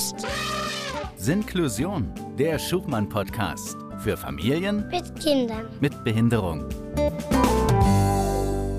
[0.00, 0.14] Tschüss.
[1.16, 3.76] Sinklusion, der Schubmann-Podcast.
[3.98, 5.68] Für Familien Mit Kindern.
[5.80, 6.64] mit Behinderung.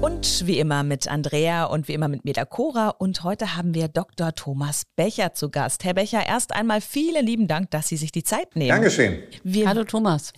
[0.01, 2.89] Und wie immer mit Andrea und wie immer mit mir, der Cora.
[2.89, 4.33] Und heute haben wir Dr.
[4.33, 5.83] Thomas Becher zu Gast.
[5.83, 8.69] Herr Becher, erst einmal vielen lieben Dank, dass Sie sich die Zeit nehmen.
[8.69, 9.19] Dankeschön.
[9.43, 10.33] Wir, Hallo Thomas.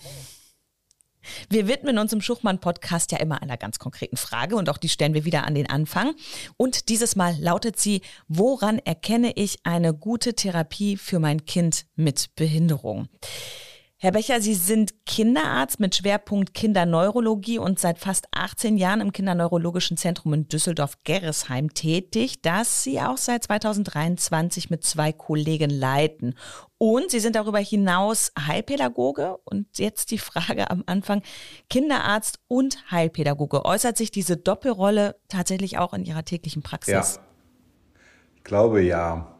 [1.50, 5.14] Wir widmen uns im Schuchmann-Podcast ja immer einer ganz konkreten Frage und auch die stellen
[5.14, 6.14] wir wieder an den Anfang.
[6.56, 12.34] Und dieses Mal lautet sie, woran erkenne ich eine gute Therapie für mein Kind mit
[12.36, 13.08] Behinderung?
[14.04, 19.96] Herr Becher, Sie sind Kinderarzt mit Schwerpunkt Kinderneurologie und seit fast 18 Jahren im Kinderneurologischen
[19.96, 26.34] Zentrum in Düsseldorf-Gerresheim tätig, das Sie auch seit 2023 mit zwei Kollegen leiten.
[26.76, 29.38] Und Sie sind darüber hinaus Heilpädagoge.
[29.46, 31.22] Und jetzt die Frage am Anfang,
[31.70, 33.64] Kinderarzt und Heilpädagoge.
[33.64, 36.92] Äußert sich diese Doppelrolle tatsächlich auch in Ihrer täglichen Praxis?
[36.92, 37.22] Ja,
[38.36, 39.33] ich glaube ja.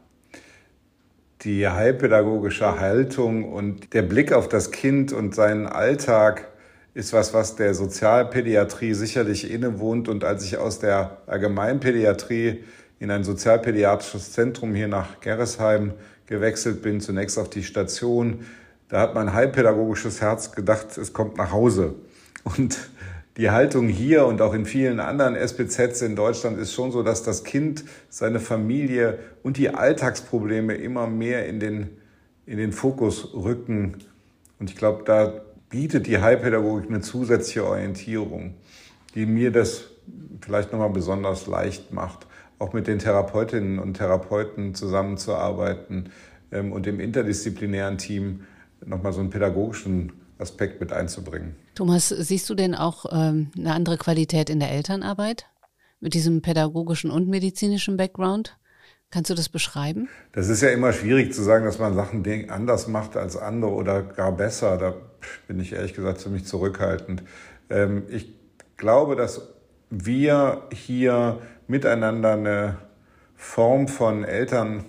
[1.44, 6.48] Die heilpädagogische Haltung und der Blick auf das Kind und seinen Alltag
[6.94, 10.08] ist was, was der Sozialpädiatrie sicherlich innewohnt.
[10.08, 12.64] Und als ich aus der Allgemeinpädiatrie
[12.98, 15.92] in ein sozialpädiatrisches Zentrum hier nach Gerresheim
[16.24, 18.46] gewechselt bin, zunächst auf die Station,
[18.88, 21.94] da hat mein heilpädagogisches Herz gedacht, es kommt nach Hause.
[22.44, 22.78] Und
[23.36, 27.22] die Haltung hier und auch in vielen anderen SPZs in Deutschland ist schon so, dass
[27.24, 31.90] das Kind, seine Familie und die Alltagsprobleme immer mehr in den,
[32.46, 33.96] in den Fokus rücken.
[34.60, 38.54] Und ich glaube, da bietet die Heilpädagogik eine zusätzliche Orientierung,
[39.16, 39.90] die mir das
[40.40, 42.28] vielleicht nochmal besonders leicht macht,
[42.60, 46.10] auch mit den Therapeutinnen und Therapeuten zusammenzuarbeiten
[46.52, 48.44] ähm, und im interdisziplinären Team
[48.84, 51.56] nochmal so einen pädagogischen Aspekt mit einzubringen.
[51.74, 55.46] Thomas, siehst du denn auch ähm, eine andere Qualität in der Elternarbeit
[56.00, 58.56] mit diesem pädagogischen und medizinischen Background?
[59.10, 60.08] Kannst du das beschreiben?
[60.32, 64.02] Das ist ja immer schwierig zu sagen, dass man Sachen anders macht als andere oder
[64.02, 64.76] gar besser.
[64.76, 64.94] Da
[65.46, 67.22] bin ich ehrlich gesagt ziemlich zurückhaltend.
[67.70, 68.34] Ähm, ich
[68.76, 69.48] glaube, dass
[69.90, 71.38] wir hier
[71.68, 72.78] miteinander eine
[73.36, 74.84] Form von Eltern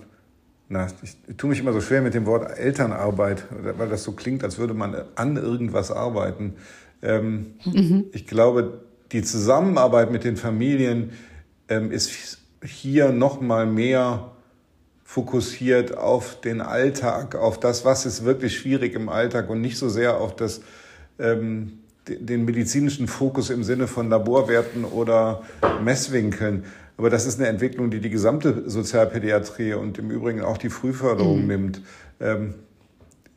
[0.68, 4.42] na, ich tue mich immer so schwer mit dem Wort Elternarbeit, weil das so klingt,
[4.42, 6.54] als würde man an irgendwas arbeiten.
[7.02, 8.06] Ähm, mhm.
[8.12, 8.80] Ich glaube,
[9.12, 11.12] die Zusammenarbeit mit den Familien
[11.68, 14.32] ähm, ist hier noch mal mehr
[15.04, 19.88] fokussiert auf den Alltag, auf das, was ist wirklich schwierig im Alltag und nicht so
[19.88, 20.62] sehr auf das,
[21.20, 21.78] ähm,
[22.08, 25.42] den medizinischen Fokus im Sinne von Laborwerten oder
[25.82, 26.64] Messwinkeln.
[26.96, 31.42] Aber das ist eine Entwicklung, die die gesamte Sozialpädiatrie und im Übrigen auch die Frühförderung
[31.42, 31.46] mhm.
[31.46, 31.82] nimmt.
[32.20, 32.54] Ähm,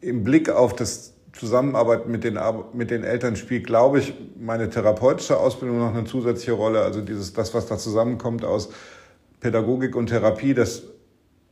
[0.02, 2.40] Im Blick auf das Zusammenarbeit mit den,
[2.74, 6.82] mit den Eltern spielt, glaube ich, meine therapeutische Ausbildung noch eine zusätzliche Rolle.
[6.82, 8.70] Also dieses, das, was da zusammenkommt aus
[9.40, 10.84] Pädagogik und Therapie, das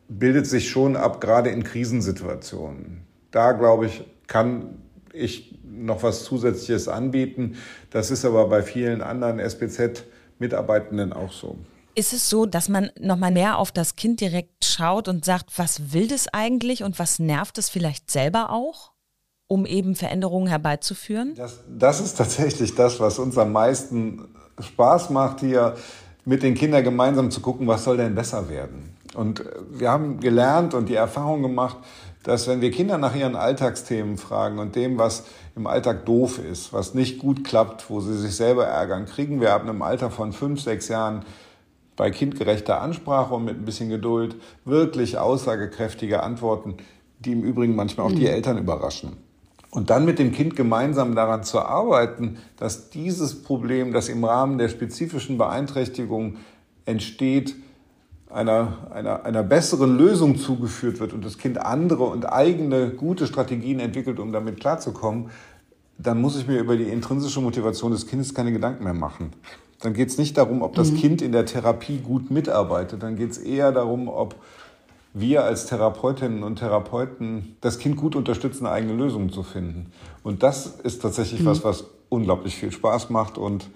[0.08, 3.02] bildet sich schon ab, gerade in Krisensituationen.
[3.32, 4.82] Da, glaube ich, kann
[5.14, 7.56] ich noch was Zusätzliches anbieten.
[7.90, 11.58] Das ist aber bei vielen anderen SPZ-Mitarbeitenden auch so.
[11.98, 15.94] Ist es so, dass man nochmal mehr auf das Kind direkt schaut und sagt, was
[15.94, 18.92] will das eigentlich und was nervt es vielleicht selber auch,
[19.48, 21.34] um eben Veränderungen herbeizuführen?
[21.34, 24.28] Das, das ist tatsächlich das, was uns am meisten
[24.60, 25.76] Spaß macht, hier
[26.24, 28.96] mit den Kindern gemeinsam zu gucken, was soll denn besser werden.
[29.16, 31.78] Und wir haben gelernt und die Erfahrung gemacht,
[32.22, 35.24] dass wenn wir Kinder nach ihren Alltagsthemen fragen und dem, was
[35.56, 39.56] im Alltag doof ist, was nicht gut klappt, wo sie sich selber ärgern, kriegen wir
[39.56, 41.26] ab einem Alter von fünf, sechs Jahren
[41.98, 46.78] bei kindgerechter Ansprache und mit ein bisschen Geduld wirklich aussagekräftige Antworten,
[47.20, 48.28] die im Übrigen manchmal auch die mhm.
[48.28, 49.18] Eltern überraschen.
[49.70, 54.58] Und dann mit dem Kind gemeinsam daran zu arbeiten, dass dieses Problem, das im Rahmen
[54.58, 56.38] der spezifischen Beeinträchtigung
[56.86, 57.56] entsteht,
[58.30, 63.80] einer, einer, einer besseren Lösung zugeführt wird und das Kind andere und eigene gute Strategien
[63.80, 65.32] entwickelt, um damit klarzukommen,
[65.98, 69.32] dann muss ich mir über die intrinsische Motivation des Kindes keine Gedanken mehr machen.
[69.82, 70.98] Dann geht es nicht darum, ob das mhm.
[70.98, 73.04] Kind in der Therapie gut mitarbeitet.
[73.04, 74.36] Dann geht es eher darum, ob
[75.14, 79.92] wir als Therapeutinnen und Therapeuten das Kind gut unterstützen, eigene Lösungen zu finden.
[80.24, 81.46] Und das ist tatsächlich mhm.
[81.46, 83.68] was, was unglaublich viel Spaß macht und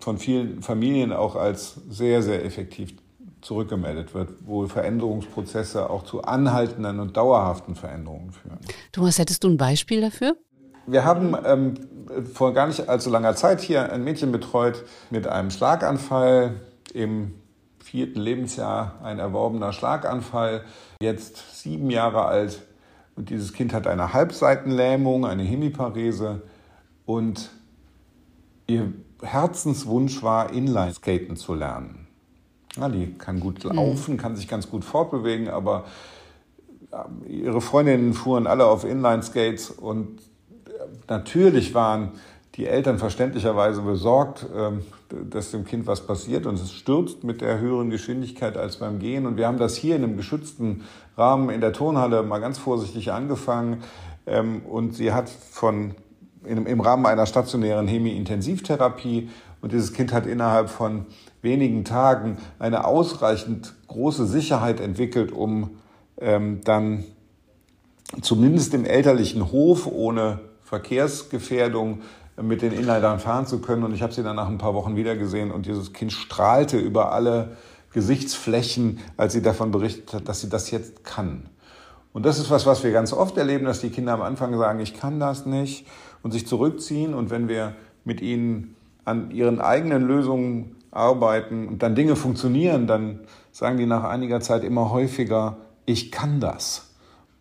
[0.00, 2.94] von vielen Familien auch als sehr, sehr effektiv
[3.40, 8.58] zurückgemeldet wird, wo Veränderungsprozesse auch zu anhaltenden und dauerhaften Veränderungen führen.
[8.92, 10.36] Thomas, hättest du ein Beispiel dafür?
[10.86, 11.74] Wir haben ähm,
[12.32, 16.60] vor gar nicht allzu langer Zeit hier ein Mädchen betreut mit einem Schlaganfall
[16.92, 17.34] im
[17.78, 20.64] vierten Lebensjahr, ein erworbener Schlaganfall,
[21.00, 22.62] jetzt sieben Jahre alt.
[23.16, 26.42] Und dieses Kind hat eine Halbseitenlähmung, eine Hemiparese
[27.04, 27.50] und
[28.66, 28.92] ihr
[29.22, 32.08] Herzenswunsch war, Inline-Skaten zu lernen.
[32.76, 35.84] Ja, die kann gut laufen, kann sich ganz gut fortbewegen, aber
[37.26, 40.20] ihre Freundinnen fuhren alle auf Inline-Skates und
[41.08, 42.12] natürlich waren
[42.56, 44.82] die Eltern verständlicherweise besorgt, ähm,
[45.30, 49.26] dass dem Kind was passiert und es stürzt mit der höheren Geschwindigkeit als beim Gehen.
[49.26, 50.82] Und wir haben das hier in einem geschützten
[51.16, 53.82] Rahmen in der Turnhalle mal ganz vorsichtig angefangen.
[54.26, 55.94] Ähm, und sie hat von,
[56.44, 59.30] im Rahmen einer stationären Hemi-Intensivtherapie
[59.62, 61.06] und dieses Kind hat innerhalb von
[61.40, 65.78] wenigen Tagen eine ausreichend große Sicherheit entwickelt, um
[66.20, 67.04] ähm, dann
[68.20, 70.40] zumindest im elterlichen Hof ohne
[70.72, 72.00] Verkehrsgefährdung
[72.40, 73.82] mit den Inlinern fahren zu können.
[73.82, 76.78] Und ich habe sie dann nach ein paar Wochen wieder gesehen und dieses Kind strahlte
[76.78, 77.58] über alle
[77.92, 81.50] Gesichtsflächen, als sie davon berichtet hat, dass sie das jetzt kann.
[82.14, 84.80] Und das ist was, was wir ganz oft erleben, dass die Kinder am Anfang sagen,
[84.80, 85.86] ich kann das nicht
[86.22, 87.12] und sich zurückziehen.
[87.12, 93.20] Und wenn wir mit ihnen an ihren eigenen Lösungen arbeiten und dann Dinge funktionieren, dann
[93.50, 96.91] sagen die nach einiger Zeit immer häufiger, ich kann das.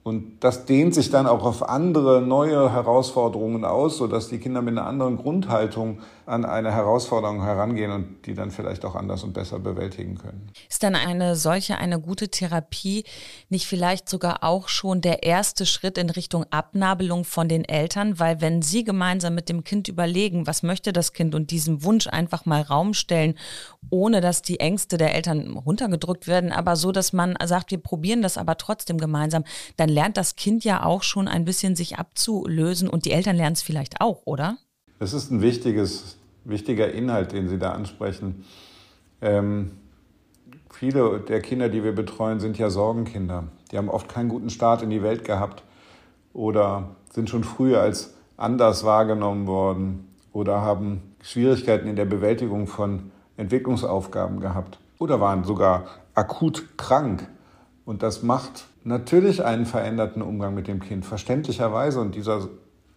[0.03, 4.77] Und das dehnt sich dann auch auf andere neue Herausforderungen aus, sodass die Kinder mit
[4.77, 5.99] einer anderen Grundhaltung
[6.31, 10.49] an eine Herausforderung herangehen und die dann vielleicht auch anders und besser bewältigen können.
[10.69, 13.03] Ist dann eine solche, eine gute Therapie
[13.49, 18.17] nicht vielleicht sogar auch schon der erste Schritt in Richtung Abnabelung von den Eltern?
[18.17, 22.07] Weil wenn Sie gemeinsam mit dem Kind überlegen, was möchte das Kind und diesem Wunsch
[22.07, 23.35] einfach mal Raum stellen,
[23.89, 28.21] ohne dass die Ängste der Eltern runtergedrückt werden, aber so, dass man sagt, wir probieren
[28.21, 29.43] das aber trotzdem gemeinsam,
[29.75, 33.53] dann lernt das Kind ja auch schon ein bisschen sich abzulösen und die Eltern lernen
[33.53, 34.57] es vielleicht auch, oder?
[35.01, 38.45] Es ist ein wichtiges, wichtiger Inhalt, den Sie da ansprechen.
[39.21, 39.71] Ähm,
[40.69, 43.45] viele der Kinder, die wir betreuen, sind ja Sorgenkinder.
[43.71, 45.63] Die haben oft keinen guten Start in die Welt gehabt
[46.33, 53.11] oder sind schon früher als anders wahrgenommen worden oder haben Schwierigkeiten in der Bewältigung von
[53.37, 55.85] Entwicklungsaufgaben gehabt oder waren sogar
[56.15, 57.27] akut krank.
[57.85, 61.99] Und das macht natürlich einen veränderten Umgang mit dem Kind, verständlicherweise.
[61.99, 62.47] Und dieser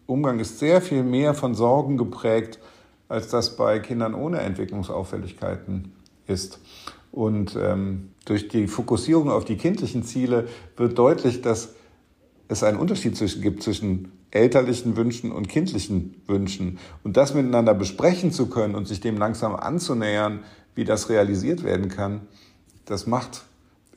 [0.05, 2.59] Umgang ist sehr viel mehr von Sorgen geprägt,
[3.07, 5.93] als das bei Kindern ohne Entwicklungsauffälligkeiten
[6.27, 6.59] ist.
[7.11, 11.75] Und ähm, durch die Fokussierung auf die kindlichen Ziele wird deutlich, dass
[12.47, 16.79] es einen Unterschied zwischen, gibt zwischen elterlichen Wünschen und kindlichen Wünschen.
[17.03, 20.43] Und das miteinander besprechen zu können und sich dem langsam anzunähern,
[20.75, 22.21] wie das realisiert werden kann,
[22.85, 23.45] das macht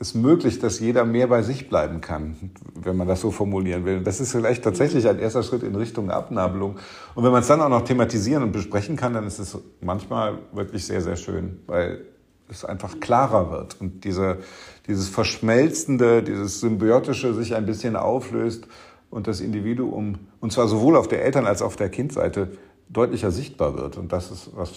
[0.01, 2.37] es möglich, dass jeder mehr bei sich bleiben kann,
[2.75, 4.03] wenn man das so formulieren will.
[4.03, 6.77] Das ist vielleicht tatsächlich ein erster Schritt in Richtung Abnabelung.
[7.15, 10.39] Und wenn man es dann auch noch thematisieren und besprechen kann, dann ist es manchmal
[10.53, 12.05] wirklich sehr, sehr schön, weil
[12.49, 14.39] es einfach klarer wird und diese,
[14.87, 18.67] dieses Verschmelzende, dieses Symbiotische sich ein bisschen auflöst
[19.11, 22.53] und das Individuum, und zwar sowohl auf der Eltern- als auch auf der Kindseite,
[22.89, 23.99] deutlicher sichtbar wird.
[23.99, 24.71] Und das ist was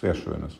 [0.00, 0.58] sehr Schönes.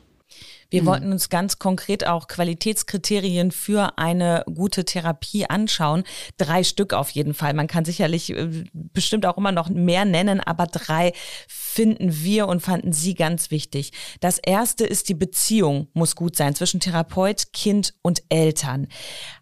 [0.73, 0.87] Wir mhm.
[0.87, 6.05] wollten uns ganz konkret auch Qualitätskriterien für eine gute Therapie anschauen.
[6.39, 7.53] Drei Stück auf jeden Fall.
[7.53, 11.13] Man kann sicherlich äh, bestimmt auch immer noch mehr nennen, aber drei
[11.47, 13.93] finden wir und fanden Sie ganz wichtig.
[14.21, 18.89] Das erste ist die Beziehung muss gut sein zwischen Therapeut, Kind und Eltern.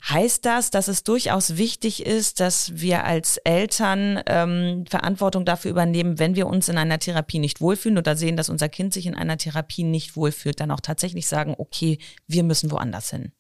[0.09, 6.19] Heißt das, dass es durchaus wichtig ist, dass wir als Eltern ähm, Verantwortung dafür übernehmen,
[6.19, 9.15] wenn wir uns in einer Therapie nicht wohlfühlen oder sehen, dass unser Kind sich in
[9.15, 13.33] einer Therapie nicht wohlfühlt, dann auch tatsächlich sagen, okay, wir müssen woanders hin?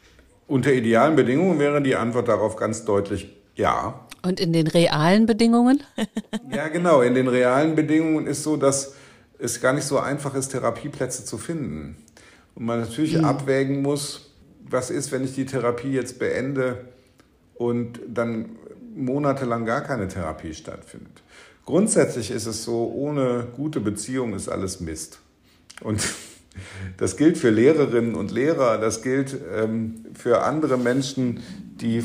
[0.46, 4.06] Unter idealen Bedingungen wäre die Antwort darauf ganz deutlich ja.
[4.22, 5.82] Und in den realen Bedingungen?
[6.50, 7.02] ja, genau.
[7.02, 8.94] In den realen Bedingungen ist so, dass
[9.38, 11.96] es gar nicht so einfach ist, Therapieplätze zu finden.
[12.54, 13.24] Und man natürlich mhm.
[13.24, 14.32] abwägen muss,
[14.68, 16.86] was ist, wenn ich die Therapie jetzt beende
[17.54, 18.56] und dann
[18.94, 21.22] monatelang gar keine Therapie stattfindet.
[21.64, 25.20] Grundsätzlich ist es so, ohne gute Beziehung ist alles Mist.
[25.80, 26.02] Und
[26.96, 31.40] das gilt für Lehrerinnen und Lehrer, das gilt ähm, für andere Menschen,
[31.80, 32.02] die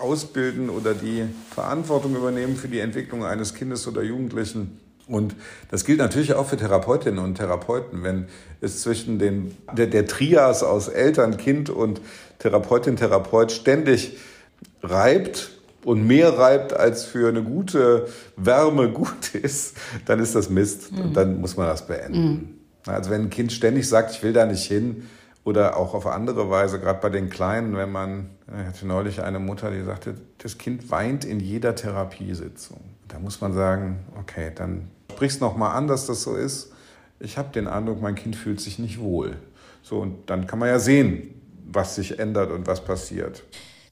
[0.00, 4.78] ausbilden oder die Verantwortung übernehmen für die Entwicklung eines Kindes oder Jugendlichen.
[5.06, 5.34] Und
[5.70, 8.02] das gilt natürlich auch für Therapeutinnen und Therapeuten.
[8.04, 8.26] Wenn
[8.60, 12.00] es zwischen den, der, der Trias aus Eltern, Kind und
[12.38, 14.16] Therapeutin, Therapeut ständig
[14.82, 15.50] reibt
[15.84, 18.06] und mehr reibt, als für eine gute
[18.36, 20.98] Wärme gut ist, dann ist das Mist mhm.
[21.00, 22.22] und dann muss man das beenden.
[22.22, 22.59] Mhm.
[22.94, 25.08] Also wenn ein Kind ständig sagt, ich will da nicht hin,
[25.44, 29.38] oder auch auf andere Weise, gerade bei den Kleinen, wenn man, ich hatte neulich eine
[29.38, 32.80] Mutter, die sagte, das Kind weint in jeder Therapiesitzung.
[33.08, 36.72] Da muss man sagen, okay, dann sprichst noch mal an, dass das so ist.
[37.18, 39.36] Ich habe den Eindruck, mein Kind fühlt sich nicht wohl.
[39.82, 43.42] So, und dann kann man ja sehen, was sich ändert und was passiert.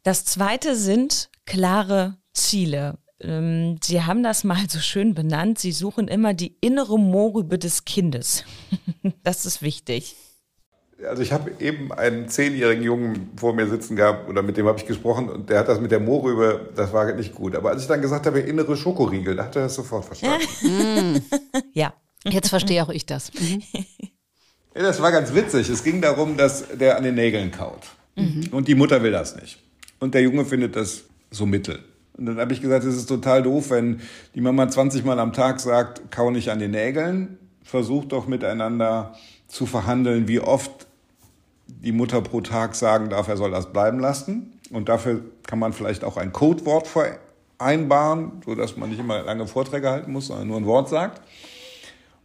[0.02, 2.98] Das zweite sind klare Ziele.
[3.20, 5.58] Ähm, Sie haben das mal so schön benannt.
[5.58, 8.44] Sie suchen immer die innere Mohrrübe des Kindes.
[9.22, 10.16] Das ist wichtig
[11.06, 14.78] Also ich habe eben einen zehnjährigen Jungen vor mir sitzen gehabt oder mit dem habe
[14.78, 17.54] ich gesprochen und der hat das mit der Mohrrübe, das war nicht gut.
[17.54, 21.22] Aber als ich dann gesagt habe, innere Schokoriegel, da hat er das sofort verstanden.
[21.72, 21.92] ja.
[22.24, 23.32] Jetzt verstehe auch ich das.
[23.34, 23.62] Mhm.
[24.74, 25.68] Ja, das war ganz witzig.
[25.70, 27.80] Es ging darum, dass der an den Nägeln kaut.
[28.14, 28.50] Mhm.
[28.52, 29.58] Und die Mutter will das nicht.
[29.98, 31.82] Und der Junge findet das so mittel.
[32.18, 34.00] Und dann habe ich gesagt, es ist total doof, wenn
[34.34, 37.38] die Mama 20 Mal am Tag sagt, kau nicht an den Nägeln.
[37.62, 39.14] Versucht doch miteinander
[39.46, 40.88] zu verhandeln, wie oft
[41.66, 44.58] die Mutter pro Tag sagen darf, er soll das bleiben lassen.
[44.70, 49.90] Und dafür kann man vielleicht auch ein Codewort vereinbaren, sodass man nicht immer lange Vorträge
[49.90, 51.22] halten muss, sondern nur ein Wort sagt.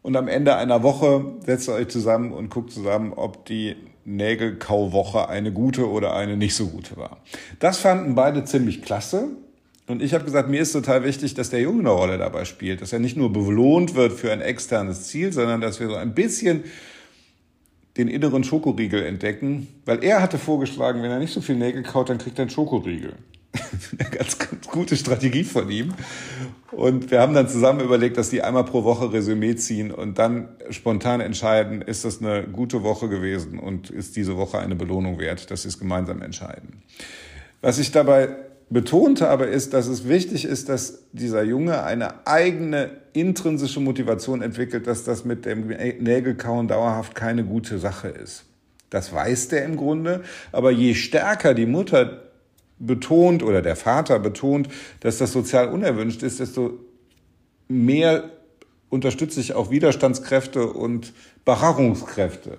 [0.02, 5.30] Und am Ende einer Woche setzt ihr euch zusammen und guckt zusammen, ob die Nägelkauwoche
[5.30, 7.18] eine gute oder eine nicht so gute war.
[7.60, 9.30] Das fanden beide ziemlich klasse.
[9.88, 12.82] Und ich habe gesagt, mir ist total wichtig, dass der Junge eine Rolle dabei spielt,
[12.82, 16.13] dass er nicht nur belohnt wird für ein externes Ziel, sondern dass wir so ein
[16.13, 16.63] bisschen
[17.98, 22.10] den inneren Schokoriegel entdecken, weil er hatte vorgeschlagen, wenn er nicht so viel Nägel kaut,
[22.10, 23.13] dann kriegt er einen Schokoriegel.
[24.00, 25.94] eine ganz, ganz gute Strategie von ihm.
[26.72, 30.50] Und wir haben dann zusammen überlegt, dass die einmal pro Woche Resümee ziehen und dann
[30.72, 35.52] spontan entscheiden, ist das eine gute Woche gewesen und ist diese Woche eine Belohnung wert,
[35.52, 36.82] dass sie es gemeinsam entscheiden.
[37.62, 38.30] Was ich dabei
[38.74, 44.88] betont habe, ist, dass es wichtig ist, dass dieser Junge eine eigene intrinsische Motivation entwickelt,
[44.88, 48.46] dass das mit dem Nägelkauen dauerhaft keine gute Sache ist.
[48.89, 52.24] Das weiß der im Grunde, aber je stärker die Mutter
[52.80, 54.68] betont oder der Vater betont,
[55.00, 56.80] dass das sozial unerwünscht ist, desto
[57.68, 58.30] mehr
[58.89, 61.13] unterstütze ich auch Widerstandskräfte und
[61.46, 62.58] Beharrungskräfte.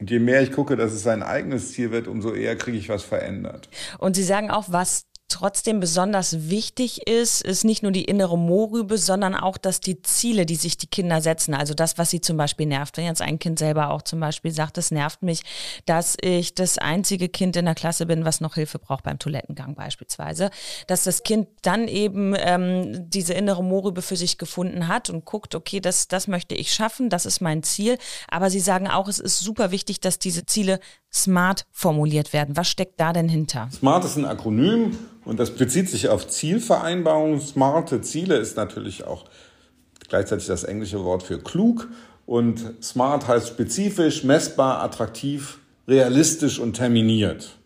[0.00, 2.88] Und je mehr ich gucke, dass es sein eigenes Ziel wird, umso eher kriege ich
[2.88, 3.68] was verändert.
[3.98, 8.98] Und Sie sagen auch, was trotzdem besonders wichtig ist, ist nicht nur die innere Mohrrübe,
[8.98, 12.36] sondern auch, dass die Ziele, die sich die Kinder setzen, also das, was sie zum
[12.36, 15.42] Beispiel nervt, wenn jetzt ein Kind selber auch zum Beispiel sagt, es nervt mich,
[15.86, 19.74] dass ich das einzige Kind in der Klasse bin, was noch Hilfe braucht beim Toilettengang
[19.74, 20.50] beispielsweise,
[20.86, 25.54] dass das Kind dann eben ähm, diese innere Mohrrübe für sich gefunden hat und guckt,
[25.54, 29.18] okay, das, das möchte ich schaffen, das ist mein Ziel, aber sie sagen auch, es
[29.18, 30.80] ist super wichtig, dass diese Ziele
[31.12, 32.56] SMART formuliert werden.
[32.56, 33.68] Was steckt da denn hinter?
[33.72, 37.40] SMART ist ein Akronym und das bezieht sich auf Zielvereinbarungen.
[37.40, 39.24] Smarte Ziele ist natürlich auch
[40.08, 41.88] gleichzeitig das englische Wort für klug.
[42.26, 47.58] Und smart heißt spezifisch, messbar, attraktiv, realistisch und terminiert.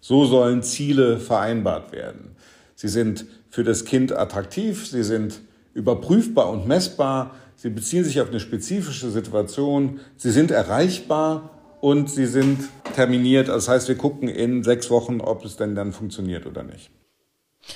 [0.00, 2.36] So sollen Ziele vereinbart werden.
[2.76, 5.40] Sie sind für das Kind attraktiv, sie sind
[5.74, 12.26] überprüfbar und messbar, sie beziehen sich auf eine spezifische Situation, sie sind erreichbar und sie
[12.26, 13.48] sind terminiert.
[13.48, 16.90] Das heißt, wir gucken in sechs Wochen, ob es denn dann funktioniert oder nicht.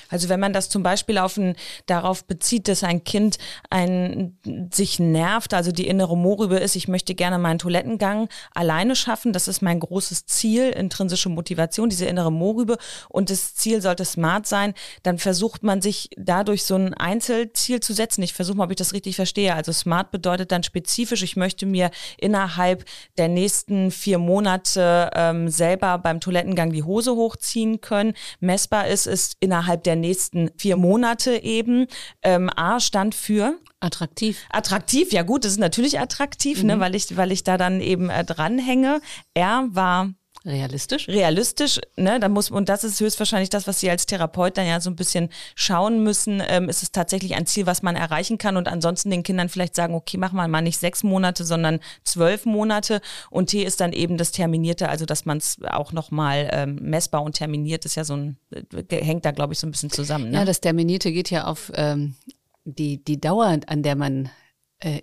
[0.08, 1.56] Also wenn man das zum Beispiel auf ein,
[1.86, 3.38] darauf bezieht, dass ein Kind
[3.70, 4.36] ein,
[4.72, 9.48] sich nervt, also die innere Mohrrübe ist, ich möchte gerne meinen Toilettengang alleine schaffen, das
[9.48, 12.76] ist mein großes Ziel, intrinsische Motivation, diese innere Mohrrübe
[13.08, 17.92] und das Ziel sollte smart sein, dann versucht man sich dadurch so ein Einzelziel zu
[17.92, 18.22] setzen.
[18.22, 19.54] Ich versuche mal, ob ich das richtig verstehe.
[19.54, 22.84] Also smart bedeutet dann spezifisch, ich möchte mir innerhalb
[23.18, 28.14] der nächsten vier Monate ähm, selber beim Toilettengang die Hose hochziehen können.
[28.40, 31.86] Messbar ist es innerhalb der nächsten vier Monate eben.
[32.22, 34.38] Ähm, A stand für Attraktiv.
[34.50, 36.78] Attraktiv, ja gut, das ist natürlich attraktiv, ne, mhm.
[36.78, 39.00] ne, weil ich, weil ich da dann eben äh, dranhänge.
[39.34, 41.08] R war Realistisch?
[41.08, 42.18] Realistisch, ne?
[42.18, 44.96] Da muss, und das ist höchstwahrscheinlich das, was Sie als Therapeut dann ja so ein
[44.96, 46.42] bisschen schauen müssen.
[46.48, 49.76] Ähm, ist es tatsächlich ein Ziel, was man erreichen kann und ansonsten den Kindern vielleicht
[49.76, 53.00] sagen, okay, mach mal mal nicht sechs Monate, sondern zwölf Monate.
[53.30, 57.22] Und T ist dann eben das Terminierte, also dass man es auch nochmal ähm, messbar
[57.22, 60.30] und terminiert ist ja so ein, äh, hängt da, glaube ich, so ein bisschen zusammen.
[60.30, 60.38] Ne?
[60.38, 62.16] Ja, das Terminierte geht ja auf ähm,
[62.64, 64.30] die, die Dauer, an der man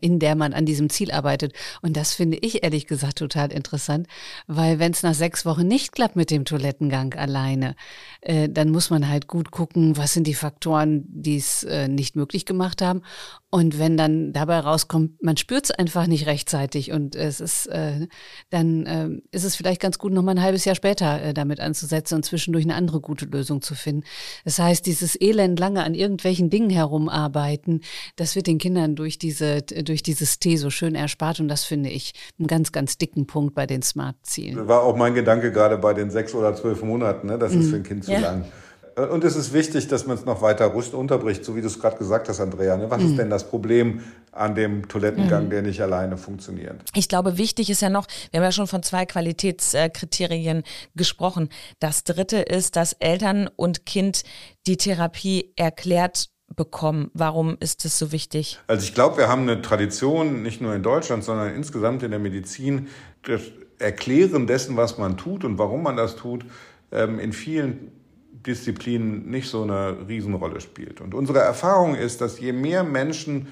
[0.01, 1.53] in der man an diesem Ziel arbeitet.
[1.81, 4.07] Und das finde ich ehrlich gesagt total interessant,
[4.47, 7.75] weil wenn es nach sechs Wochen nicht klappt mit dem Toilettengang alleine,
[8.21, 12.15] äh, dann muss man halt gut gucken, was sind die Faktoren, die es äh, nicht
[12.15, 13.01] möglich gemacht haben.
[13.51, 18.07] Und wenn dann dabei rauskommt, man spürt es einfach nicht rechtzeitig und es ist, äh,
[18.51, 21.59] dann äh, ist es vielleicht ganz gut, noch mal ein halbes Jahr später äh, damit
[21.59, 24.03] anzusetzen und zwischendurch eine andere gute Lösung zu finden.
[24.45, 27.81] Das heißt, dieses Elend lange an irgendwelchen Dingen herumarbeiten,
[28.17, 31.89] das wird den Kindern durch diese, durch dieses T so schön erspart und das finde
[31.89, 34.67] ich einen ganz, ganz dicken Punkt bei den Smart-Zielen.
[34.67, 37.37] War auch mein Gedanke gerade bei den sechs oder zwölf Monaten, ne?
[37.37, 37.69] das ist mhm.
[37.69, 38.19] für ein Kind zu ja.
[38.19, 38.45] lang.
[39.07, 41.97] Und es ist wichtig, dass man es noch weiter unterbricht, so wie du es gerade
[41.97, 42.75] gesagt hast, Andrea.
[42.75, 42.89] Ne?
[42.89, 43.09] Was mhm.
[43.09, 45.49] ist denn das Problem an dem Toilettengang, mhm.
[45.51, 46.81] der nicht alleine funktioniert?
[46.95, 50.63] Ich glaube, wichtig ist ja noch, wir haben ja schon von zwei Qualitätskriterien
[50.95, 51.49] gesprochen.
[51.79, 54.23] Das dritte ist, dass Eltern und Kind
[54.67, 57.11] die Therapie erklärt bekommen.
[57.13, 58.59] Warum ist das so wichtig?
[58.67, 62.19] Also ich glaube, wir haben eine Tradition, nicht nur in Deutschland, sondern insgesamt in der
[62.19, 62.87] Medizin,
[63.79, 66.45] Erklären dessen, was man tut und warum man das tut,
[66.91, 67.91] ähm, in vielen
[68.45, 71.01] Disziplinen nicht so eine Riesenrolle spielt.
[71.01, 73.47] Und unsere Erfahrung ist, dass je mehr Menschen,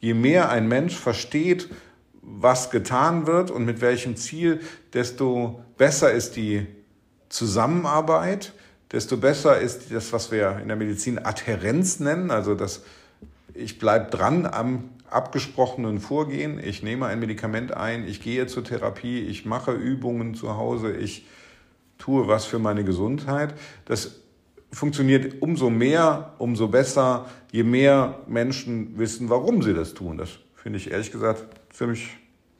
[0.00, 1.68] je mehr ein Mensch versteht,
[2.22, 4.60] was getan wird und mit welchem Ziel,
[4.92, 6.66] desto besser ist die
[7.28, 8.52] Zusammenarbeit,
[8.92, 12.82] desto besser ist das, was wir in der Medizin Adhärenz nennen, also das
[13.54, 16.58] ich bleibe dran am abgesprochenen Vorgehen.
[16.62, 21.26] Ich nehme ein Medikament ein, ich gehe zur Therapie, ich mache Übungen zu Hause, ich
[21.98, 23.54] tue was für meine Gesundheit.
[23.84, 24.16] Das
[24.72, 30.16] funktioniert umso mehr, umso besser, je mehr Menschen wissen, warum sie das tun.
[30.16, 32.08] Das finde ich ehrlich gesagt ziemlich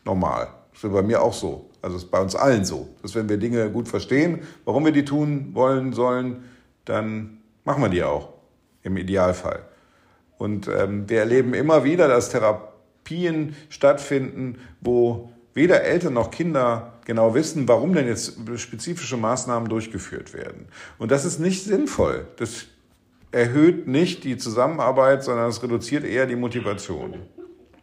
[0.05, 0.49] normal.
[0.83, 1.71] Das ist bei mir auch so.
[1.81, 2.89] Also ist bei uns allen so.
[3.03, 6.43] Dass wenn wir Dinge gut verstehen, warum wir die tun wollen, sollen,
[6.85, 8.31] dann machen wir die auch.
[8.83, 9.61] Im Idealfall.
[10.39, 17.33] Und ähm, wir erleben immer wieder, dass Therapien stattfinden, wo weder Eltern noch Kinder genau
[17.33, 20.67] wissen, warum denn jetzt spezifische Maßnahmen durchgeführt werden.
[20.99, 22.27] Und das ist nicht sinnvoll.
[22.39, 22.65] Das
[23.31, 27.15] erhöht nicht die Zusammenarbeit, sondern es reduziert eher die Motivation.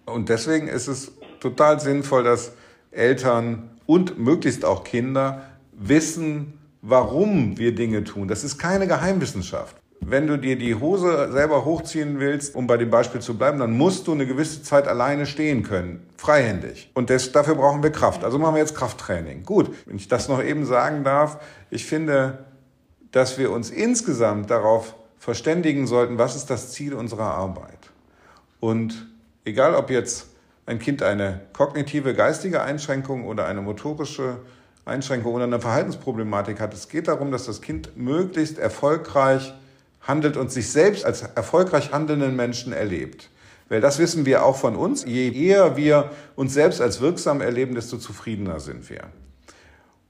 [0.05, 2.51] Und deswegen ist es total sinnvoll, dass
[2.91, 5.43] Eltern und möglichst auch Kinder
[5.73, 8.27] wissen, warum wir Dinge tun.
[8.27, 9.75] Das ist keine Geheimwissenschaft.
[10.01, 13.75] Wenn du dir die Hose selber hochziehen willst, um bei dem Beispiel zu bleiben, dann
[13.77, 16.89] musst du eine gewisse Zeit alleine stehen können, freihändig.
[16.93, 18.23] Und das, dafür brauchen wir Kraft.
[18.23, 19.43] Also machen wir jetzt Krafttraining.
[19.43, 22.45] Gut, wenn ich das noch eben sagen darf, ich finde,
[23.11, 27.89] dass wir uns insgesamt darauf verständigen sollten, was ist das Ziel unserer Arbeit.
[28.61, 29.07] Und
[29.43, 30.28] egal ob jetzt
[30.69, 34.37] ein Kind eine kognitive, geistige Einschränkung oder eine motorische
[34.85, 39.53] Einschränkung oder eine Verhaltensproblematik hat, es geht darum, dass das Kind möglichst erfolgreich
[40.01, 43.29] handelt und sich selbst als erfolgreich handelnden Menschen erlebt.
[43.67, 45.05] Weil das wissen wir auch von uns.
[45.05, 49.05] Je eher wir uns selbst als wirksam erleben, desto zufriedener sind wir.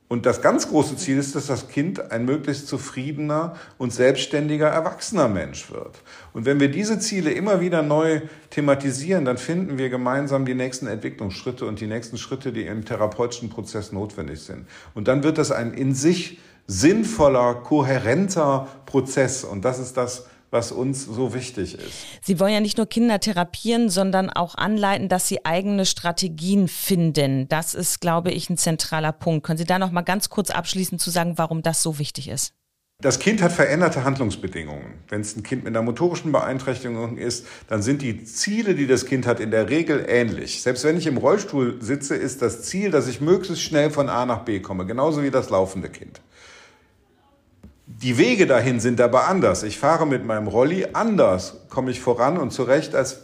[0.10, 5.28] Und das ganz große Ziel ist, dass das Kind ein möglichst zufriedener und selbstständiger erwachsener
[5.28, 6.02] Mensch wird.
[6.34, 10.88] Und wenn wir diese Ziele immer wieder neu thematisieren, dann finden wir gemeinsam die nächsten
[10.88, 14.66] Entwicklungsschritte und die nächsten Schritte, die im therapeutischen Prozess notwendig sind.
[14.96, 19.44] Und dann wird das ein in sich sinnvoller, kohärenter Prozess.
[19.44, 22.06] Und das ist das, was uns so wichtig ist.
[22.22, 27.48] Sie wollen ja nicht nur Kinder therapieren, sondern auch anleiten, dass sie eigene Strategien finden.
[27.48, 29.46] Das ist, glaube ich, ein zentraler Punkt.
[29.46, 32.54] Können Sie da noch mal ganz kurz abschließend zu sagen, warum das so wichtig ist?
[33.02, 34.96] Das Kind hat veränderte Handlungsbedingungen.
[35.08, 39.06] Wenn es ein Kind mit einer motorischen Beeinträchtigung ist, dann sind die Ziele, die das
[39.06, 40.62] Kind hat, in der Regel ähnlich.
[40.62, 44.26] Selbst wenn ich im Rollstuhl sitze, ist das Ziel, dass ich möglichst schnell von A
[44.26, 46.20] nach B komme, genauso wie das laufende Kind.
[47.92, 49.64] Die Wege dahin sind aber anders.
[49.64, 53.24] Ich fahre mit meinem Rolli anders, komme ich voran und zurecht, als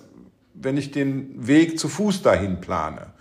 [0.55, 3.13] wenn ich den Weg zu Fuß dahin plane.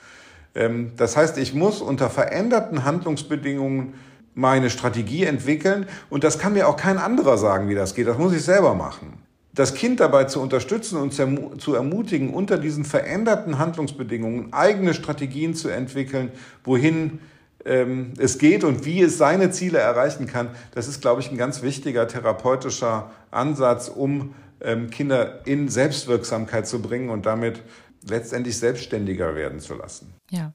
[0.54, 3.92] Ähm, das heißt, ich muss unter veränderten Handlungsbedingungen
[4.34, 8.06] meine Strategie entwickeln und das kann mir auch kein anderer sagen, wie das geht.
[8.06, 9.18] Das muss ich selber machen.
[9.52, 15.68] Das Kind dabei zu unterstützen und zu ermutigen, unter diesen veränderten Handlungsbedingungen eigene Strategien zu
[15.68, 16.32] entwickeln,
[16.64, 17.20] wohin
[17.64, 21.38] ähm, es geht und wie es seine Ziele erreichen kann, das ist, glaube ich, ein
[21.38, 27.62] ganz wichtiger therapeutischer Ansatz, um ähm, Kinder in Selbstwirksamkeit zu bringen und damit
[28.06, 30.14] letztendlich selbstständiger werden zu lassen.
[30.30, 30.52] Ja.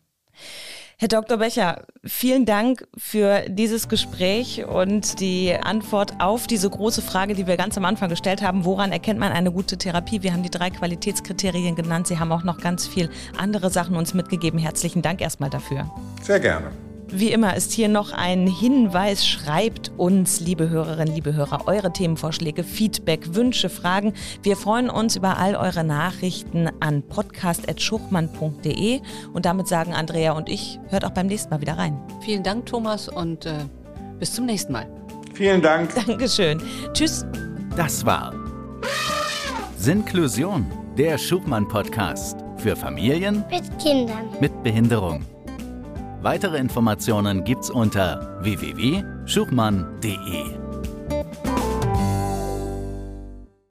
[1.02, 1.38] Herr Dr.
[1.38, 7.56] Becher, vielen Dank für dieses Gespräch und die Antwort auf diese große Frage, die wir
[7.56, 8.66] ganz am Anfang gestellt haben.
[8.66, 10.24] Woran erkennt man eine gute Therapie?
[10.24, 12.08] Wir haben die drei Qualitätskriterien genannt.
[12.08, 14.60] Sie haben auch noch ganz viel andere Sachen uns mitgegeben.
[14.60, 15.90] Herzlichen Dank erstmal dafür.
[16.22, 16.70] Sehr gerne.
[17.12, 19.28] Wie immer ist hier noch ein Hinweis.
[19.28, 24.14] Schreibt uns, liebe Hörerinnen, liebe Hörer, eure Themenvorschläge, Feedback, Wünsche, Fragen.
[24.44, 29.02] Wir freuen uns über all eure Nachrichten an podcast.schuchmann.de.
[29.34, 32.00] Und damit sagen Andrea und ich, hört auch beim nächsten Mal wieder rein.
[32.22, 33.66] Vielen Dank, Thomas, und äh,
[34.20, 34.86] bis zum nächsten Mal.
[35.34, 35.96] Vielen Dank.
[35.96, 36.62] Dankeschön.
[36.94, 37.26] Tschüss.
[37.76, 38.36] Das war
[39.78, 40.68] Sinklusion,
[40.98, 45.26] der Schuchmann-Podcast für Familien mit Kindern mit Behinderung.
[46.22, 50.69] Weitere Informationen gibt's unter www.schuchmann.de.